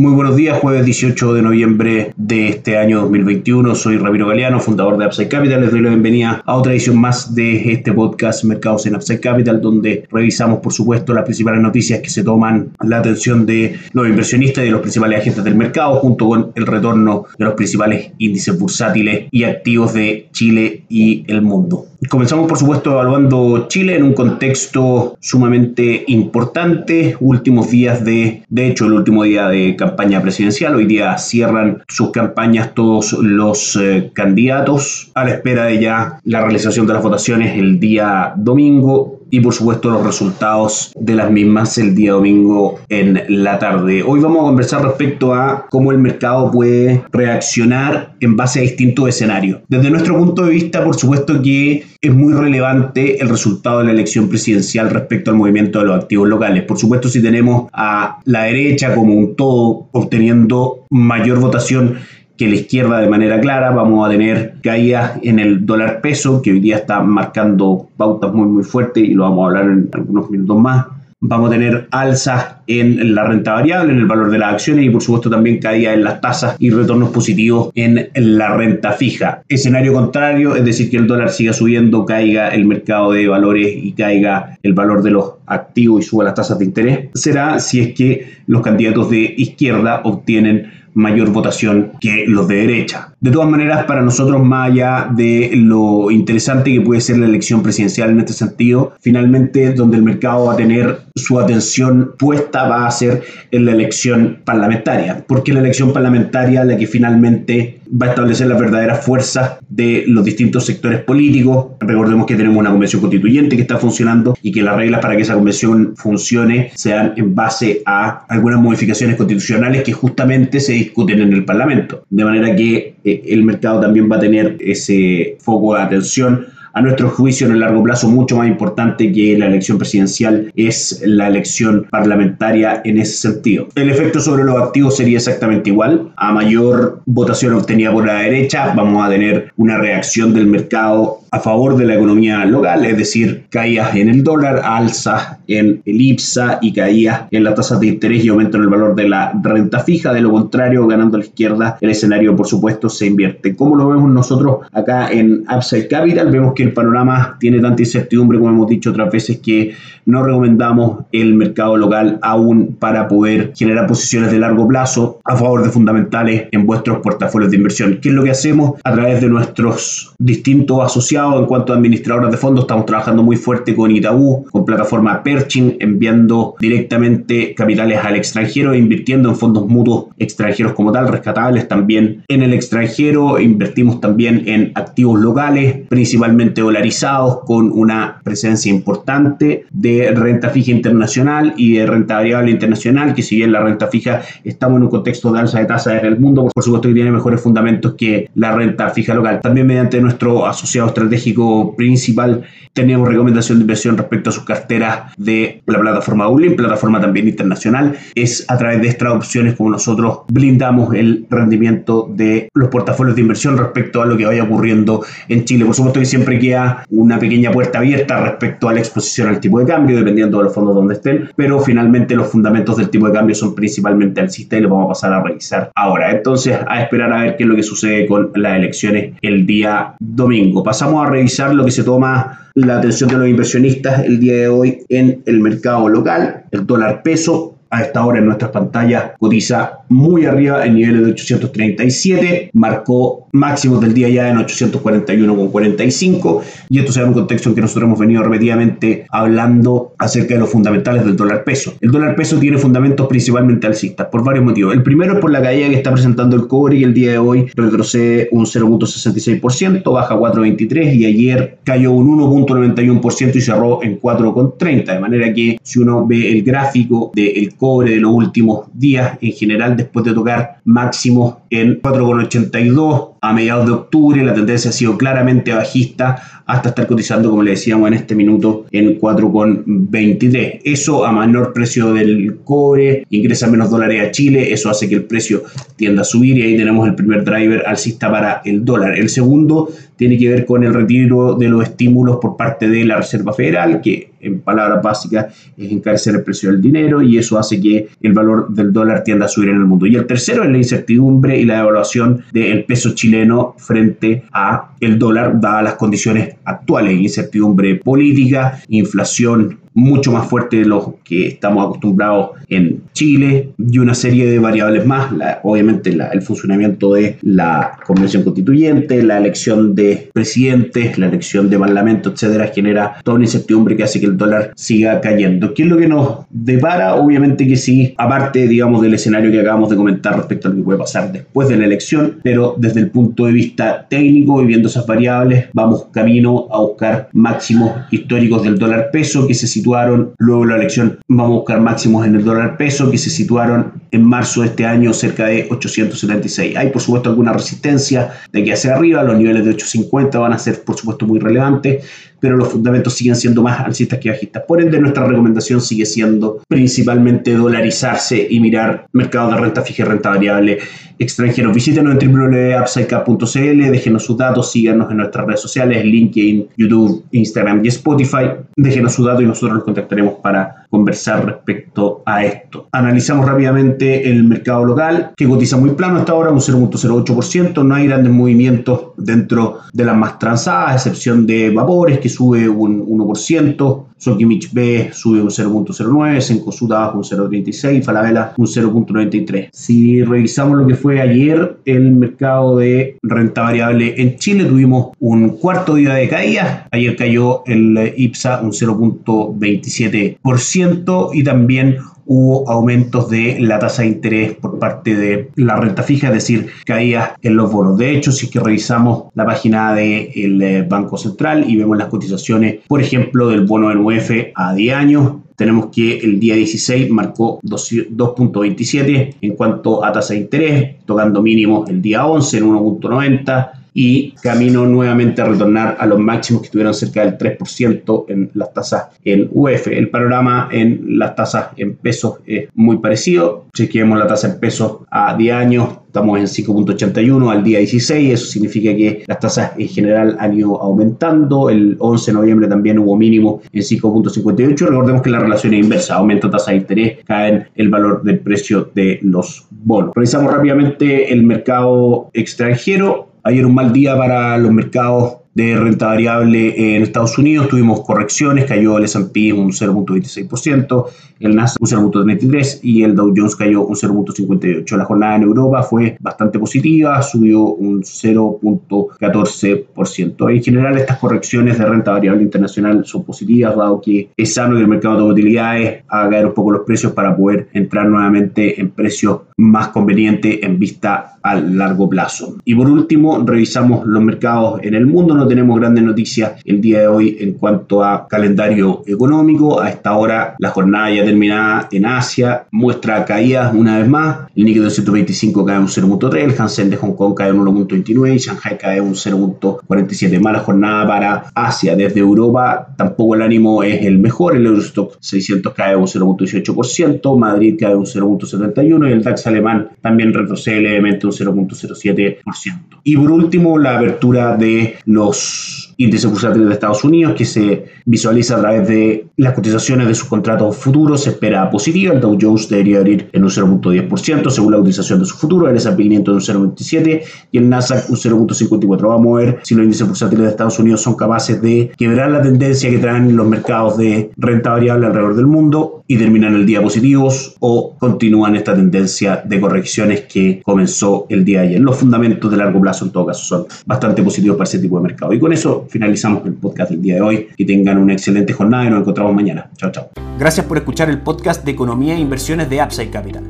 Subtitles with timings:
[0.00, 3.74] Muy buenos días, jueves 18 de noviembre de este año 2021.
[3.74, 5.60] Soy Ramiro Galeano, fundador de Upside Capital.
[5.60, 9.60] Les doy la bienvenida a otra edición más de este podcast Mercados en Upside Capital,
[9.60, 14.64] donde revisamos, por supuesto, las principales noticias que se toman la atención de los inversionistas
[14.64, 18.58] y de los principales agentes del mercado, junto con el retorno de los principales índices
[18.58, 21.84] bursátiles y activos de Chile y el mundo.
[22.08, 27.14] Comenzamos, por supuesto, evaluando Chile en un contexto sumamente importante.
[27.20, 30.74] Últimos días de, de hecho, el último día de campaña presidencial.
[30.74, 36.40] Hoy día cierran sus campañas todos los eh, candidatos a la espera de ya la
[36.40, 41.78] realización de las votaciones el día domingo y por supuesto los resultados de las mismas
[41.78, 44.02] el día domingo en la tarde.
[44.02, 49.08] Hoy vamos a conversar respecto a cómo el mercado puede reaccionar en base a distintos
[49.08, 49.60] escenarios.
[49.68, 53.92] Desde nuestro punto de vista, por supuesto que es muy relevante el resultado de la
[53.92, 56.64] elección presidencial respecto al movimiento de los activos locales.
[56.64, 61.98] Por supuesto, si tenemos a la derecha como un todo obteniendo mayor votación
[62.40, 63.70] que la izquierda de manera clara.
[63.70, 68.48] Vamos a tener caídas en el dólar peso, que hoy día está marcando pautas muy
[68.48, 70.86] muy fuertes y lo vamos a hablar en algunos minutos más.
[71.22, 74.88] Vamos a tener alzas en la renta variable, en el valor de las acciones y
[74.88, 79.42] por supuesto también caídas en las tasas y retornos positivos en la renta fija.
[79.46, 83.92] Escenario contrario, es decir, que el dólar siga subiendo, caiga el mercado de valores y
[83.92, 87.94] caiga el valor de los activos y suba las tasas de interés, será si es
[87.94, 93.09] que los candidatos de izquierda obtienen mayor votación que los de derecha.
[93.22, 97.62] De todas maneras, para nosotros, más allá de lo interesante que puede ser la elección
[97.62, 102.86] presidencial en este sentido, finalmente donde el mercado va a tener su atención puesta va
[102.86, 108.08] a ser en la elección parlamentaria, porque la elección parlamentaria la que finalmente va a
[108.10, 111.72] establecer las verdaderas fuerzas de los distintos sectores políticos.
[111.80, 115.22] Recordemos que tenemos una convención constituyente que está funcionando y que las reglas para que
[115.22, 121.32] esa convención funcione sean en base a algunas modificaciones constitucionales que justamente se discuten en
[121.32, 122.04] el Parlamento.
[122.08, 127.10] De manera que el mercado también va a tener ese foco de atención a nuestro
[127.10, 131.86] juicio en el largo plazo mucho más importante que la elección presidencial es la elección
[131.90, 133.68] parlamentaria en ese sentido.
[133.74, 136.12] El efecto sobre los activos sería exactamente igual.
[136.16, 141.38] A mayor votación obtenida por la derecha, vamos a tener una reacción del mercado a
[141.38, 146.58] favor de la economía local, es decir, caídas en el dólar, alzas en el IPSA
[146.60, 149.80] y caídas en las tasas de interés y aumento en el valor de la renta
[149.80, 150.12] fija.
[150.12, 153.54] De lo contrario, ganando a la izquierda, el escenario, por supuesto, se invierte.
[153.54, 156.30] ¿Cómo lo vemos nosotros acá en Upside Capital?
[156.30, 159.74] Vemos que el panorama tiene tanta incertidumbre, como hemos dicho otras veces, que
[160.06, 165.62] no recomendamos el mercado local aún para poder generar posiciones de largo plazo a favor
[165.62, 167.98] de fundamentales en vuestros portafolios de inversión.
[168.00, 168.80] ¿Qué es lo que hacemos?
[168.82, 173.36] A través de nuestros distintos asociados en cuanto a administradores de fondos, estamos trabajando muy
[173.36, 179.66] fuerte con Itaú, con plataforma Perching, enviando directamente capitales al extranjero e invirtiendo en fondos
[179.66, 183.38] mutuos extranjeros como tal, rescatables también en el extranjero.
[183.38, 191.54] Invertimos también en activos locales, principalmente dolarizados, con una presencia importante de renta fija internacional
[191.56, 195.32] y de renta variable internacional, que si bien la renta fija estamos en un contexto
[195.32, 198.52] de alza de tasa en el mundo, por supuesto que tiene mejores fundamentos que la
[198.54, 199.40] renta fija local.
[199.42, 205.62] También mediante nuestro asociado estratégico principal tenemos recomendación de inversión respecto a sus carteras de
[205.66, 207.96] la plataforma Ulin, plataforma también internacional.
[208.14, 213.22] Es a través de estas opciones como nosotros blindamos el rendimiento de los portafolios de
[213.22, 215.64] inversión respecto a lo que vaya ocurriendo en Chile.
[215.64, 219.60] Por supuesto que siempre queda una pequeña puerta abierta respecto a la exposición al tipo
[219.60, 223.12] de cambio dependiendo de los fondos donde estén, pero finalmente los fundamentos del tipo de
[223.12, 226.10] cambio son principalmente alcistas y los vamos a pasar a revisar ahora.
[226.10, 229.94] Entonces, a esperar a ver qué es lo que sucede con las elecciones el día
[230.00, 230.62] domingo.
[230.62, 234.48] Pasamos a revisar lo que se toma la atención de los inversionistas el día de
[234.48, 239.80] hoy en el mercado local, el dólar peso a esta hora en nuestras pantallas cotiza
[239.88, 246.92] muy arriba en niveles de 837, marcó máximos del día ya en 841,45 y esto
[246.92, 250.50] se da en un contexto en que nosotros hemos venido repetidamente hablando acerca de los
[250.50, 251.74] fundamentales del dólar peso.
[251.80, 254.74] El dólar peso tiene fundamentos principalmente alcistas por varios motivos.
[254.74, 257.18] El primero es por la caída que está presentando el cobre y el día de
[257.18, 264.86] hoy retrocede un 0.66%, baja 4.23 y ayer cayó un 1.91% y cerró en 4.30,
[264.86, 269.32] de manera que si uno ve el gráfico del cobre de los últimos días en
[269.32, 274.24] general después de tocar máximos en 4,82 a mediados de octubre.
[274.24, 278.66] La tendencia ha sido claramente bajista hasta estar cotizando, como le decíamos en este minuto,
[278.72, 280.60] en 4,23.
[280.64, 285.04] Eso a menor precio del cobre, ingresa menos dólares a Chile, eso hace que el
[285.04, 285.44] precio
[285.76, 288.98] tienda a subir y ahí tenemos el primer driver alcista para el dólar.
[288.98, 292.96] El segundo tiene que ver con el retiro de los estímulos por parte de la
[292.96, 295.26] Reserva Federal, que en palabras básicas
[295.56, 299.26] es encarecer el precio del dinero y eso hace que el valor del dólar tienda
[299.26, 299.86] a subir en el mundo.
[299.86, 304.98] Y el tercero es la incertidumbre y la devaluación del peso chileno frente a el
[304.98, 311.66] dólar, dadas las condiciones actuales, incertidumbre política, inflación mucho más fuerte de lo que estamos
[311.66, 315.12] acostumbrados en Chile y una serie de variables más,
[315.42, 322.10] obviamente el funcionamiento de la convención constituyente, la elección de presidentes, la elección de parlamento,
[322.10, 325.54] etcétera, genera toda una incertidumbre que hace que el dólar siga cayendo.
[325.54, 326.96] ¿Qué es lo que nos depara?
[326.96, 330.62] Obviamente que sí, aparte, digamos, del escenario que acabamos de comentar respecto a lo que
[330.62, 334.68] puede pasar después de la elección, pero desde el punto de vista técnico y viendo
[334.68, 340.46] esas variables, vamos camino a buscar máximos históricos del dólar peso que se situaron luego
[340.46, 340.98] la elección.
[341.08, 344.64] Vamos a buscar máximos en el dólar peso que se situaron en marzo de este
[344.64, 346.56] año cerca de 876.
[346.56, 350.38] Hay por supuesto alguna resistencia de aquí hacia arriba, los niveles de 850 van a
[350.38, 351.84] ser por supuesto muy relevantes,
[352.20, 354.44] pero los fundamentos siguen siendo más alcistas que bajistas.
[354.46, 359.86] Por ende, nuestra recomendación sigue siendo principalmente dolarizarse y mirar mercados de renta fija y
[359.86, 360.58] renta variable
[360.98, 361.54] extranjeros.
[361.54, 367.68] Visítenos en www.upsidecap.cl, déjenos sus datos, síganos en nuestras redes sociales, LinkedIn, YouTube, Instagram y
[367.68, 368.26] Spotify.
[368.56, 372.68] Déjenos sus datos y nosotros los contactaremos para conversar respecto a esto.
[372.72, 377.64] Analizamos rápidamente el mercado local, que cotiza muy plano hasta ahora, un 0.08%.
[377.64, 382.48] No hay grandes movimientos dentro de las más transadas, a excepción de vapores, que sube
[382.48, 383.84] un 1%.
[384.00, 389.50] Sokimich B sube un 0.09, Sencosud baja un 0.36, Falabella un 0.93.
[389.52, 395.36] Si revisamos lo que fue ayer el mercado de renta variable en Chile, tuvimos un
[395.36, 396.66] cuarto día de caída.
[396.70, 401.76] Ayer cayó el IPSA un 0.27% y también
[402.12, 406.48] hubo aumentos de la tasa de interés por parte de la renta fija, es decir,
[406.66, 407.78] caídas en los bonos.
[407.78, 412.82] De hecho, si revisamos la página del eh, Banco Central y vemos las cotizaciones, por
[412.82, 419.14] ejemplo, del bono del UF a 10 años, tenemos que el día 16 marcó 2.27
[419.20, 424.66] en cuanto a tasa de interés, tocando mínimo el día 11 en 1.90 y camino
[424.66, 429.28] nuevamente a retornar a los máximos que estuvieron cerca del 3% en las tasas en
[429.32, 429.68] UF.
[429.68, 433.46] El panorama en las tasas en pesos es muy parecido.
[433.54, 438.26] Chequeemos la tasa en pesos a 10 años, estamos en 5.81 al día 16, eso
[438.26, 442.96] significa que las tasas en general han ido aumentando, el 11 de noviembre también hubo
[442.96, 447.68] mínimo en 5.58, recordemos que la relación es inversa, aumento tasa de interés, caen el
[447.68, 449.92] valor del precio de los bonos.
[449.94, 456.76] Revisamos rápidamente el mercado extranjero, Ayer un mal día para los mercados de renta variable
[456.76, 457.48] en Estados Unidos.
[457.48, 460.86] Tuvimos correcciones, cayó el S&P un 0.26%,
[461.20, 464.76] el Nasdaq un 0.33% y el Dow Jones cayó un 0.58%.
[464.76, 470.30] La jornada en Europa fue bastante positiva, subió un 0.14%.
[470.30, 474.62] En general, estas correcciones de renta variable internacional son positivas, dado que es sano que
[474.62, 478.70] el mercado de utilidades haga caer un poco los precios para poder entrar nuevamente en
[478.70, 482.36] precios más convenientes en vista a largo plazo.
[482.44, 485.14] Y por último, revisamos los mercados en el mundo.
[485.14, 489.60] No tenemos grandes noticias el día de hoy en cuanto a calendario económico.
[489.60, 494.18] A esta hora, la jornada ya terminada en Asia muestra caídas una vez más.
[494.36, 498.18] El Nikkei 225 cae un 0.3, el Hansen de Hong Kong cae un 1.29 y
[498.18, 500.20] Shanghai cae un 0.47.
[500.20, 501.76] Mala jornada para Asia.
[501.76, 504.36] Desde Europa tampoco el ánimo es el mejor.
[504.36, 510.12] El Eurostock 600 cae un 0.18%, Madrid cae un 0.71 y el DAX alemán también
[510.12, 512.80] retrocede levemente 0.07%.
[512.84, 518.36] Y por último, la apertura de los índices bursátiles de Estados Unidos, que se visualiza
[518.36, 521.94] a través de las cotizaciones de sus contratos futuros, se espera positiva.
[521.94, 525.56] El Dow Jones debería abrir en un 0.10% según la cotización de su futuro, el
[525.56, 528.88] S&P 500 en un 0.27% y el Nasdaq un 0.54%.
[528.88, 532.20] Vamos a ver si los índices bursátiles de Estados Unidos son capaces de quebrar la
[532.20, 536.62] tendencia que traen los mercados de renta variable alrededor del mundo y terminan el día
[536.62, 541.60] positivos o continúan esta tendencia de correcciones que comenzó el día de ayer.
[541.60, 544.84] Los fundamentos de largo plazo en todo caso son bastante positivos para ese tipo de
[544.84, 545.12] mercado.
[545.12, 547.28] Y con eso finalizamos el podcast del día de hoy.
[547.36, 549.48] Que tengan una excelente jornada y nos encontramos mañana.
[549.56, 549.90] Chao, chao.
[550.18, 553.22] Gracias por escuchar el podcast de Economía e Inversiones de Upside Capital.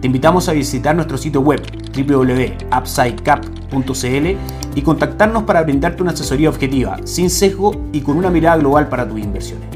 [0.00, 1.60] Te invitamos a visitar nuestro sitio web
[1.96, 8.88] www.upsidecap.cl y contactarnos para brindarte una asesoría objetiva, sin sesgo y con una mirada global
[8.88, 9.75] para tus inversiones.